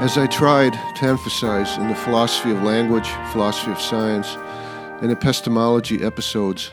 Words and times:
As 0.00 0.16
I 0.16 0.28
tried 0.28 0.74
to 0.94 1.06
emphasize 1.06 1.76
in 1.76 1.88
the 1.88 1.94
philosophy 1.96 2.52
of 2.52 2.62
language, 2.62 3.08
philosophy 3.32 3.72
of 3.72 3.80
science, 3.80 4.36
and 5.02 5.10
epistemology 5.10 6.04
episodes, 6.04 6.70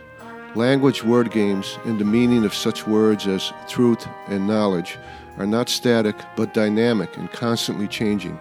language 0.54 1.04
word 1.04 1.32
games 1.32 1.80
and 1.86 1.98
the 1.98 2.06
meaning 2.06 2.46
of 2.46 2.54
such 2.54 2.86
words 2.86 3.26
as 3.26 3.52
truth 3.68 4.08
and 4.28 4.46
knowledge 4.46 5.00
are 5.38 5.48
not 5.48 5.70
static 5.70 6.16
but 6.36 6.54
dynamic 6.54 7.18
and 7.18 7.32
constantly 7.32 7.88
changing. 7.88 8.38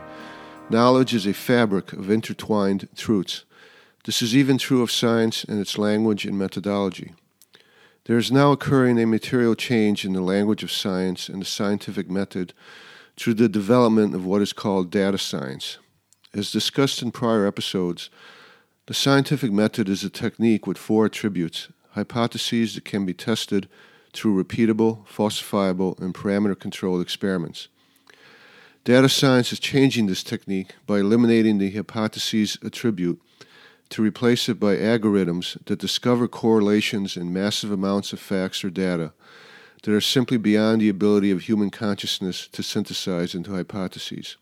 Knowledge 0.68 1.14
is 1.14 1.26
a 1.26 1.32
fabric 1.32 1.94
of 1.94 2.10
intertwined 2.10 2.86
truths. 2.94 3.46
This 4.04 4.20
is 4.20 4.36
even 4.36 4.58
true 4.58 4.82
of 4.82 4.90
science 4.90 5.44
and 5.44 5.58
its 5.58 5.78
language 5.78 6.26
and 6.26 6.38
methodology. 6.38 7.14
There 8.04 8.18
is 8.18 8.30
now 8.30 8.52
occurring 8.52 9.00
a 9.00 9.06
material 9.06 9.54
change 9.54 10.04
in 10.04 10.12
the 10.12 10.20
language 10.20 10.62
of 10.62 10.70
science 10.70 11.30
and 11.30 11.40
the 11.40 11.46
scientific 11.46 12.10
method 12.10 12.52
through 13.16 13.34
the 13.34 13.48
development 13.48 14.14
of 14.14 14.24
what 14.24 14.42
is 14.42 14.52
called 14.52 14.90
data 14.90 15.18
science. 15.18 15.78
As 16.32 16.50
discussed 16.50 17.02
in 17.02 17.12
prior 17.12 17.46
episodes, 17.46 18.10
the 18.86 18.94
scientific 18.94 19.52
method 19.52 19.88
is 19.88 20.04
a 20.04 20.10
technique 20.10 20.66
with 20.66 20.78
four 20.78 21.06
attributes 21.06 21.68
hypotheses 21.92 22.74
that 22.74 22.84
can 22.84 23.06
be 23.06 23.14
tested 23.14 23.68
through 24.12 24.42
repeatable, 24.42 25.06
falsifiable, 25.06 25.98
and 26.00 26.12
parameter 26.12 26.58
controlled 26.58 27.00
experiments. 27.00 27.68
Data 28.84 29.08
science 29.08 29.52
is 29.52 29.60
changing 29.60 30.06
this 30.06 30.22
technique 30.22 30.74
by 30.86 30.98
eliminating 30.98 31.58
the 31.58 31.70
hypotheses 31.70 32.58
attribute 32.62 33.20
to 33.90 34.02
replace 34.02 34.48
it 34.48 34.58
by 34.58 34.76
algorithms 34.76 35.56
that 35.66 35.78
discover 35.78 36.26
correlations 36.26 37.16
in 37.16 37.32
massive 37.32 37.70
amounts 37.70 38.12
of 38.12 38.18
facts 38.18 38.64
or 38.64 38.70
data 38.70 39.12
that 39.84 39.94
are 39.94 40.00
simply 40.00 40.38
beyond 40.38 40.80
the 40.80 40.88
ability 40.88 41.30
of 41.30 41.42
human 41.42 41.70
consciousness 41.70 42.48
to 42.48 42.62
synthesize 42.62 43.34
into 43.34 43.54
hypotheses. 43.54 44.36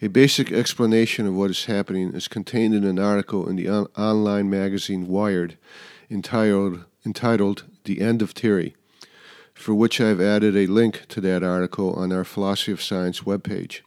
A 0.00 0.06
basic 0.06 0.52
explanation 0.52 1.26
of 1.26 1.34
what 1.34 1.50
is 1.50 1.64
happening 1.64 2.14
is 2.14 2.28
contained 2.28 2.72
in 2.72 2.84
an 2.84 2.98
article 2.98 3.48
in 3.48 3.56
the 3.56 3.68
on- 3.68 3.88
online 3.98 4.48
magazine 4.48 5.08
Wired 5.08 5.58
entitled, 6.08 6.84
entitled 7.04 7.64
The 7.84 8.00
End 8.00 8.22
of 8.22 8.30
Theory, 8.30 8.76
for 9.52 9.74
which 9.74 10.00
I 10.00 10.06
have 10.08 10.20
added 10.20 10.56
a 10.56 10.66
link 10.66 11.06
to 11.08 11.20
that 11.22 11.42
article 11.42 11.92
on 11.94 12.12
our 12.12 12.24
Philosophy 12.24 12.70
of 12.70 12.80
Science 12.80 13.22
webpage. 13.22 13.80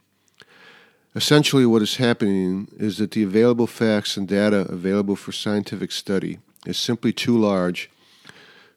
Essentially, 1.16 1.64
what 1.64 1.80
is 1.80 1.96
happening 1.96 2.68
is 2.76 2.98
that 2.98 3.12
the 3.12 3.22
available 3.22 3.66
facts 3.66 4.18
and 4.18 4.28
data 4.28 4.66
available 4.68 5.16
for 5.16 5.32
scientific 5.32 5.90
study 5.90 6.38
is 6.66 6.76
simply 6.76 7.12
too 7.12 7.38
large 7.38 7.88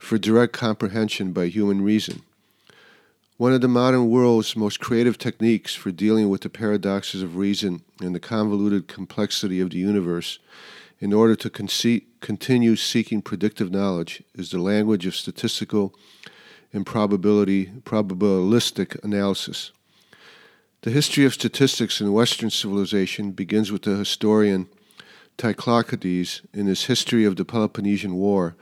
for 0.07 0.17
direct 0.17 0.53
comprehension 0.53 1.33
by 1.33 1.47
human 1.47 1.81
reason. 1.81 2.21
One 3.35 3.51
of 3.51 3.59
the 3.59 3.67
modern 3.67 4.09
world's 4.09 4.55
most 4.55 4.79
creative 4.79 5.17
techniques 5.17 5.75
for 5.75 5.91
dealing 5.91 6.29
with 6.29 6.43
the 6.43 6.49
paradoxes 6.49 7.21
of 7.21 7.35
reason 7.35 7.81
and 7.99 8.15
the 8.15 8.19
convoluted 8.21 8.87
complexity 8.87 9.59
of 9.59 9.71
the 9.71 9.79
universe 9.79 10.39
in 11.01 11.11
order 11.11 11.35
to 11.35 11.49
conce- 11.49 12.05
continue 12.21 12.77
seeking 12.77 13.21
predictive 13.21 13.69
knowledge 13.69 14.23
is 14.33 14.49
the 14.49 14.61
language 14.61 15.05
of 15.05 15.13
statistical 15.13 15.93
and 16.71 16.85
probability 16.85 17.65
probabilistic 17.83 19.03
analysis. 19.03 19.73
The 20.83 20.91
history 20.91 21.25
of 21.25 21.33
statistics 21.33 21.99
in 21.99 22.13
Western 22.13 22.49
civilization 22.49 23.31
begins 23.31 23.73
with 23.73 23.81
the 23.81 23.97
historian 23.97 24.69
Thucydides 25.37 26.43
in 26.53 26.67
his 26.67 26.85
History 26.85 27.25
of 27.25 27.35
the 27.35 27.43
Peloponnesian 27.43 28.15
War 28.15 28.55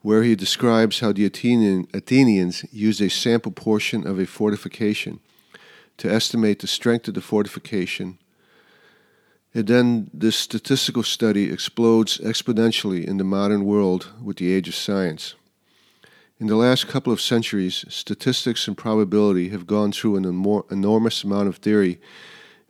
where 0.00 0.22
he 0.22 0.36
describes 0.36 1.00
how 1.00 1.12
the 1.12 1.26
Athenian, 1.26 1.88
Athenians 1.92 2.64
used 2.72 3.00
a 3.00 3.10
sample 3.10 3.52
portion 3.52 4.06
of 4.06 4.18
a 4.18 4.26
fortification 4.26 5.20
to 5.96 6.10
estimate 6.10 6.60
the 6.60 6.66
strength 6.66 7.08
of 7.08 7.14
the 7.14 7.20
fortification. 7.20 8.18
And 9.52 9.66
then 9.66 10.10
this 10.14 10.36
statistical 10.36 11.02
study 11.02 11.50
explodes 11.50 12.18
exponentially 12.18 13.04
in 13.04 13.16
the 13.16 13.24
modern 13.24 13.64
world 13.64 14.08
with 14.22 14.36
the 14.36 14.52
age 14.52 14.68
of 14.68 14.74
science. 14.76 15.34
In 16.38 16.46
the 16.46 16.54
last 16.54 16.86
couple 16.86 17.12
of 17.12 17.20
centuries, 17.20 17.84
statistics 17.88 18.68
and 18.68 18.76
probability 18.76 19.48
have 19.48 19.66
gone 19.66 19.90
through 19.90 20.14
an 20.14 20.24
enormous 20.70 21.24
amount 21.24 21.48
of 21.48 21.56
theory, 21.56 22.00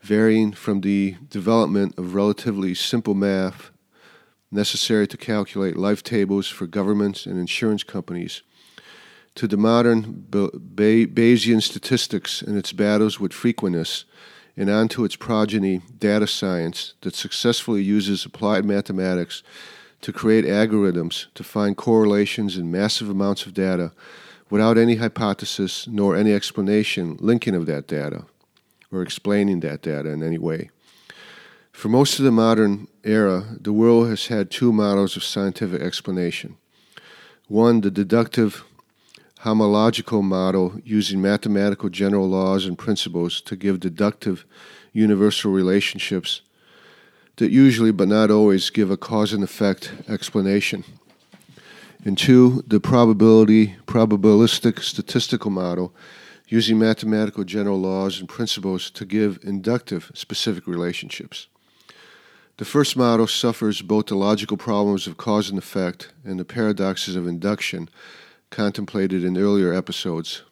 varying 0.00 0.52
from 0.52 0.80
the 0.80 1.16
development 1.28 1.98
of 1.98 2.14
relatively 2.14 2.72
simple 2.74 3.12
math 3.12 3.70
necessary 4.50 5.06
to 5.06 5.16
calculate 5.16 5.76
life 5.76 6.02
tables 6.02 6.48
for 6.48 6.66
governments 6.66 7.26
and 7.26 7.38
insurance 7.38 7.82
companies, 7.82 8.42
to 9.34 9.46
the 9.46 9.56
modern 9.56 10.26
Bayesian 10.30 11.62
statistics 11.62 12.42
and 12.42 12.56
its 12.56 12.72
battles 12.72 13.20
with 13.20 13.32
frequentists, 13.32 14.04
and 14.56 14.68
on 14.68 14.88
to 14.88 15.04
its 15.04 15.14
progeny, 15.14 15.82
data 15.98 16.26
science, 16.26 16.94
that 17.02 17.14
successfully 17.14 17.82
uses 17.82 18.24
applied 18.24 18.64
mathematics 18.64 19.42
to 20.00 20.12
create 20.12 20.44
algorithms 20.44 21.26
to 21.34 21.44
find 21.44 21.76
correlations 21.76 22.56
in 22.56 22.70
massive 22.70 23.08
amounts 23.08 23.46
of 23.46 23.54
data 23.54 23.92
without 24.50 24.78
any 24.78 24.96
hypothesis 24.96 25.86
nor 25.86 26.16
any 26.16 26.32
explanation 26.32 27.16
linking 27.20 27.54
of 27.54 27.66
that 27.66 27.86
data 27.86 28.24
or 28.90 29.02
explaining 29.02 29.60
that 29.60 29.82
data 29.82 30.08
in 30.08 30.22
any 30.22 30.38
way. 30.38 30.70
For 31.78 31.88
most 31.88 32.18
of 32.18 32.24
the 32.24 32.32
modern 32.32 32.88
era, 33.04 33.56
the 33.60 33.72
world 33.72 34.08
has 34.08 34.26
had 34.26 34.50
two 34.50 34.72
models 34.72 35.16
of 35.16 35.22
scientific 35.22 35.80
explanation. 35.80 36.56
One, 37.46 37.82
the 37.82 37.90
deductive 37.92 38.64
nomological 39.44 40.24
model 40.24 40.80
using 40.84 41.22
mathematical 41.22 41.88
general 41.88 42.28
laws 42.28 42.66
and 42.66 42.76
principles 42.76 43.40
to 43.42 43.54
give 43.54 43.78
deductive 43.78 44.44
universal 44.92 45.52
relationships 45.52 46.40
that 47.36 47.52
usually 47.52 47.92
but 47.92 48.08
not 48.08 48.32
always 48.32 48.70
give 48.70 48.90
a 48.90 48.96
cause 48.96 49.32
and 49.32 49.44
effect 49.44 49.92
explanation. 50.08 50.82
And 52.04 52.18
two, 52.18 52.64
the 52.66 52.80
probability 52.80 53.76
probabilistic 53.86 54.82
statistical 54.82 55.52
model 55.52 55.94
using 56.48 56.76
mathematical 56.76 57.44
general 57.44 57.78
laws 57.78 58.18
and 58.18 58.28
principles 58.28 58.90
to 58.90 59.04
give 59.04 59.38
inductive 59.44 60.10
specific 60.12 60.66
relationships. 60.66 61.46
The 62.58 62.64
first 62.64 62.96
model 62.96 63.28
suffers 63.28 63.82
both 63.82 64.06
the 64.06 64.16
logical 64.16 64.56
problems 64.56 65.06
of 65.06 65.16
cause 65.16 65.48
and 65.48 65.56
effect 65.56 66.12
and 66.24 66.40
the 66.40 66.44
paradoxes 66.44 67.14
of 67.14 67.24
induction 67.24 67.88
contemplated 68.50 69.22
in 69.22 69.38
earlier 69.38 69.72
episodes 69.72 70.42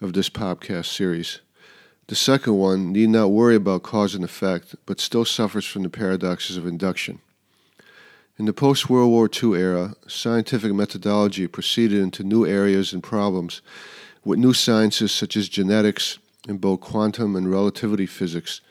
of 0.00 0.14
this 0.14 0.30
podcast 0.30 0.86
series. 0.86 1.40
The 2.06 2.14
second 2.14 2.54
one 2.54 2.90
need 2.90 3.10
not 3.10 3.32
worry 3.32 3.54
about 3.54 3.82
cause 3.82 4.14
and 4.14 4.24
effect, 4.24 4.74
but 4.86 4.98
still 4.98 5.26
suffers 5.26 5.66
from 5.66 5.82
the 5.82 5.90
paradoxes 5.90 6.56
of 6.56 6.66
induction. 6.66 7.20
In 8.38 8.46
the 8.46 8.54
post 8.54 8.88
World 8.88 9.10
War 9.10 9.28
II 9.30 9.60
era, 9.60 9.96
scientific 10.06 10.72
methodology 10.72 11.46
proceeded 11.46 12.00
into 12.00 12.24
new 12.24 12.46
areas 12.46 12.94
and 12.94 13.02
problems 13.02 13.60
with 14.24 14.38
new 14.38 14.54
sciences 14.54 15.12
such 15.12 15.36
as 15.36 15.50
genetics 15.50 16.18
and 16.48 16.62
both 16.62 16.80
quantum 16.80 17.36
and 17.36 17.50
relativity 17.50 18.06
physics 18.06 18.62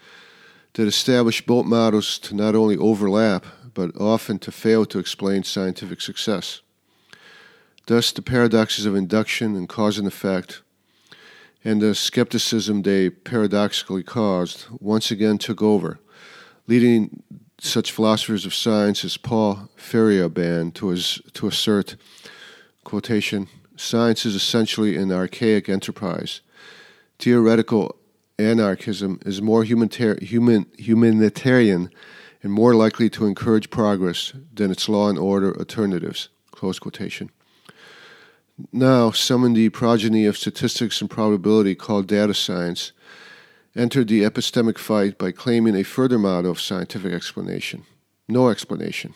that 0.74 0.88
establish 0.88 1.46
both 1.46 1.66
models 1.66 2.20
to 2.20 2.36
not 2.36 2.56
only 2.56 2.78
overlap, 2.78 3.46
but 3.74 3.96
often 4.00 4.40
to 4.40 4.52
fail 4.52 4.86
to 4.86 5.00
explain 5.00 5.44
scientific 5.44 6.02
success. 6.02 6.62
Thus, 7.88 8.12
the 8.12 8.22
paradoxes 8.22 8.86
of 8.86 8.96
induction 8.96 9.56
and 9.56 9.68
cause 9.68 9.98
and 9.98 10.08
effect, 10.08 10.62
and 11.64 11.82
the 11.82 11.96
skepticism 11.96 12.84
they 12.84 13.10
paradoxically 13.10 14.04
caused, 14.04 14.68
once 14.80 15.12
again 15.12 15.38
took 15.38 15.62
over, 15.62 16.00
leading 16.68 17.24
such 17.60 17.92
philosophers 17.92 18.46
of 18.46 18.54
science 18.54 19.04
as 19.04 19.18
Paul 19.18 19.70
Feyerabend 19.78 20.76
to, 20.76 20.96
to 21.32 21.48
assert, 21.48 21.96
quotation, 22.84 23.48
science 23.76 24.26
is 24.26 24.36
essentially 24.36 24.96
an 24.96 25.12
archaic 25.12 25.68
enterprise. 25.68 26.42
Theoretical 27.18 27.96
anarchism 28.40 29.20
is 29.26 29.42
more 29.42 29.64
human, 29.64 29.90
humanitarian 30.78 31.92
and 32.42 32.54
more 32.54 32.74
likely 32.74 33.10
to 33.10 33.26
encourage 33.26 33.70
progress 33.70 34.34
than 34.54 34.72
its 34.72 34.88
law 34.88 35.10
and 35.10 35.20
order 35.20 35.56
alternatives. 35.58 36.30
Close 36.52 36.80
quotation. 36.80 37.30
Now, 38.72 39.12
some 39.12 39.46
in 39.46 39.54
the 39.54 39.70
progeny 39.70 40.26
of 40.26 40.38
statistics 40.38 41.02
and 41.02 41.10
probability 41.10 41.76
called 41.76 42.08
data 42.08 42.34
science 42.34 42.92
entered 43.76 44.08
the 44.08 44.24
epistemic 44.24 44.78
fight 44.78 45.18
by 45.18 45.32
claiming 45.32 45.76
a 45.76 45.84
further 45.84 46.18
model 46.18 46.52
of 46.52 46.60
scientific 46.60 47.14
explanation. 47.14 47.84
No 48.28 48.50
explanation. 48.50 49.14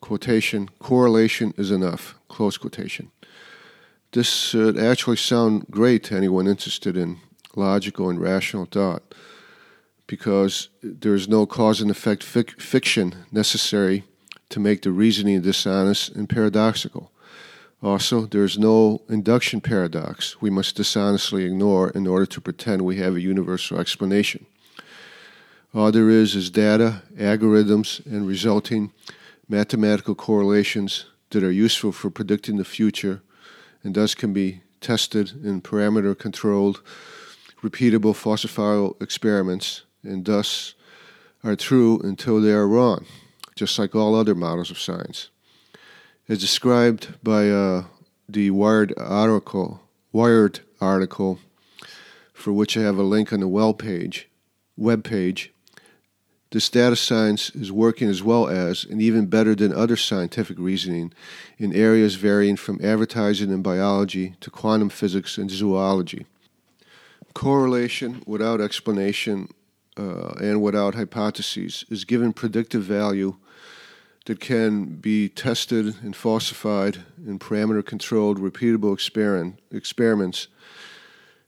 Quotation, 0.00 0.68
correlation 0.78 1.54
is 1.56 1.70
enough. 1.70 2.16
Close 2.28 2.58
quotation. 2.58 3.10
This 4.12 4.28
should 4.28 4.76
actually 4.78 5.16
sound 5.16 5.66
great 5.70 6.04
to 6.04 6.16
anyone 6.16 6.46
interested 6.46 6.96
in 6.96 7.20
logical 7.56 8.08
and 8.08 8.20
rational 8.20 8.66
thought 8.66 9.02
because 10.06 10.68
there 10.82 11.14
is 11.14 11.28
no 11.28 11.46
cause 11.46 11.80
and 11.80 11.90
effect 11.90 12.22
fic- 12.22 12.60
fiction 12.60 13.14
necessary 13.30 14.04
to 14.48 14.60
make 14.60 14.82
the 14.82 14.90
reasoning 14.90 15.40
dishonest 15.40 16.10
and 16.10 16.28
paradoxical. 16.28 17.10
Also, 17.82 18.26
there 18.26 18.44
is 18.44 18.58
no 18.58 19.02
induction 19.08 19.60
paradox 19.60 20.40
we 20.40 20.50
must 20.50 20.76
dishonestly 20.76 21.44
ignore 21.44 21.90
in 21.90 22.06
order 22.06 22.26
to 22.26 22.40
pretend 22.40 22.82
we 22.82 22.96
have 22.96 23.16
a 23.16 23.20
universal 23.20 23.78
explanation. 23.78 24.46
All 25.74 25.90
there 25.90 26.10
is 26.10 26.36
is 26.36 26.50
data, 26.50 27.02
algorithms, 27.16 28.04
and 28.04 28.26
resulting 28.26 28.92
mathematical 29.48 30.14
correlations 30.14 31.06
that 31.30 31.42
are 31.42 31.50
useful 31.50 31.92
for 31.92 32.10
predicting 32.10 32.56
the 32.56 32.64
future 32.64 33.22
and 33.82 33.94
thus 33.94 34.14
can 34.14 34.32
be 34.32 34.60
tested 34.80 35.32
and 35.44 35.64
parameter 35.64 36.16
controlled, 36.16 36.82
repeatable 37.62 38.14
falsifiable 38.14 39.00
experiments 39.02 39.82
and 40.02 40.24
thus 40.24 40.74
are 41.44 41.56
true 41.56 42.00
until 42.00 42.40
they 42.40 42.52
are 42.52 42.68
wrong, 42.68 43.06
just 43.54 43.78
like 43.78 43.94
all 43.94 44.14
other 44.14 44.34
models 44.34 44.70
of 44.70 44.78
science 44.78 45.28
as 46.28 46.38
described 46.38 47.14
by 47.22 47.50
uh, 47.50 47.84
the 48.28 48.50
Wired 48.50 48.94
article, 48.96 49.82
Wired 50.12 50.60
article, 50.80 51.38
for 52.32 52.52
which 52.52 52.76
I 52.76 52.80
have 52.80 52.96
a 52.96 53.02
link 53.02 53.32
on 53.32 53.40
the 53.40 53.48
web 53.48 53.78
page. 53.78 54.28
Web 54.76 55.04
page. 55.04 55.52
This 56.50 56.68
data 56.68 56.96
science 56.96 57.50
is 57.50 57.72
working 57.72 58.08
as 58.08 58.22
well 58.22 58.46
as, 58.46 58.84
and 58.84 59.00
even 59.00 59.26
better 59.26 59.54
than 59.54 59.72
other 59.72 59.96
scientific 59.96 60.58
reasoning, 60.58 61.12
in 61.58 61.74
areas 61.74 62.14
varying 62.16 62.56
from 62.56 62.80
advertising 62.82 63.50
and 63.50 63.62
biology 63.62 64.34
to 64.40 64.50
quantum 64.50 64.90
physics 64.90 65.38
and 65.38 65.50
zoology. 65.50 66.26
Correlation 67.34 68.22
without 68.26 68.60
explanation 68.60 69.48
uh, 69.96 70.34
and 70.40 70.62
without 70.62 70.94
hypotheses 70.94 71.84
is 71.88 72.04
given 72.04 72.32
predictive 72.32 72.82
value 72.82 73.36
that 74.26 74.40
can 74.40 74.84
be 74.84 75.28
tested 75.28 75.94
and 76.02 76.14
falsified 76.14 76.98
in 77.26 77.38
parameter 77.38 77.84
controlled, 77.84 78.38
repeatable 78.38 78.94
experiment, 78.94 79.58
experiments 79.70 80.48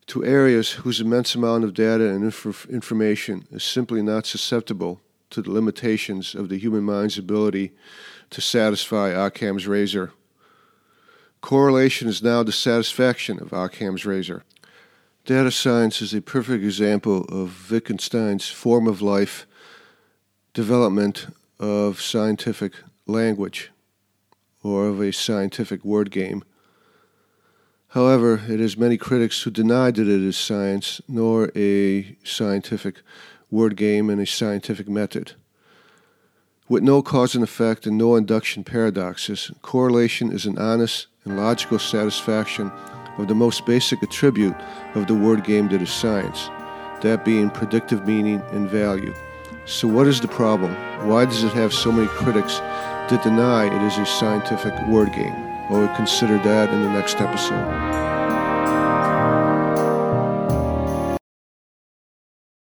to 0.06 0.25
areas 0.25 0.72
whose 0.72 1.00
immense 1.00 1.34
amount 1.34 1.64
of 1.64 1.72
data 1.72 2.08
and 2.08 2.25
inf- 2.25 2.66
information 2.69 3.46
is 3.50 3.64
simply 3.64 4.02
not 4.02 4.26
susceptible 4.26 5.00
to 5.30 5.40
the 5.40 5.50
limitations 5.50 6.34
of 6.34 6.48
the 6.48 6.58
human 6.58 6.84
mind's 6.84 7.16
ability 7.16 7.72
to 8.30 8.40
satisfy 8.40 9.08
Occam's 9.08 9.66
razor. 9.66 10.12
Correlation 11.40 12.08
is 12.08 12.22
now 12.22 12.42
the 12.42 12.52
satisfaction 12.52 13.40
of 13.40 13.52
Occam's 13.52 14.04
razor. 14.04 14.44
Data 15.25 15.50
science 15.50 16.03
is 16.03 16.12
a 16.12 16.21
perfect 16.21 16.62
example 16.62 17.25
of 17.31 17.71
Wittgenstein's 17.71 18.50
form 18.50 18.87
of 18.87 19.00
life 19.00 19.47
development 20.53 21.29
of 21.59 21.99
scientific 21.99 22.75
language 23.06 23.71
or 24.62 24.87
of 24.88 25.00
a 25.00 25.15
scientific 25.15 25.82
word 25.82 26.11
game. 26.11 26.44
However, 27.88 28.43
it 28.47 28.61
has 28.61 28.76
many 28.76 28.99
critics 28.99 29.41
who 29.41 29.50
deny 29.50 29.91
that 29.91 30.03
it 30.03 30.09
is 30.09 30.37
science 30.37 31.00
nor 31.09 31.50
a 31.56 32.19
scientific 32.23 33.00
word 33.50 33.76
game 33.76 34.11
and 34.11 34.21
a 34.21 34.26
scientific 34.26 34.91
method. 34.91 35.32
With 36.69 36.82
no 36.82 37.00
cause 37.00 37.35
and 37.35 37.43
effect 37.43 37.87
and 37.87 37.97
no 37.97 38.17
induction 38.17 38.62
paradoxes, 38.62 39.50
correlation 39.62 40.31
is 40.31 40.44
an 40.44 40.59
honest 40.59 41.06
and 41.25 41.38
logical 41.38 41.79
satisfaction 41.79 42.71
of 43.19 43.28
the 43.28 43.34
most 43.34 43.66
basic 43.66 44.02
attribute 44.02 44.55
of 44.94 45.06
the 45.06 45.14
word 45.14 45.44
game 45.44 45.69
that 45.69 45.82
is 45.82 45.90
science, 45.90 46.49
that 47.02 47.25
being 47.25 47.50
predictive 47.50 48.06
meaning 48.06 48.43
and 48.52 48.69
value. 48.69 49.14
So, 49.66 49.88
what 49.88 50.06
is 50.06 50.20
the 50.20 50.28
problem? 50.28 50.75
Why 51.08 51.25
does 51.25 51.43
it 51.43 51.52
have 51.52 51.72
so 51.72 51.90
many 51.90 52.08
critics 52.08 52.58
that 52.58 53.22
deny 53.22 53.66
it 53.66 53.82
is 53.87 53.99
a 53.99 54.06
scientific 54.06 54.75
word 54.88 55.12
game? 55.12 55.34
Well, 55.70 55.81
we'll 55.81 55.96
consider 55.96 56.37
that 56.38 56.70
in 56.70 56.82
the 56.82 56.90
next 56.90 57.20
episode. 57.20 58.13